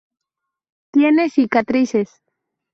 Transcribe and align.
Tiene 0.91 1.29
cicatrices. 1.29 2.09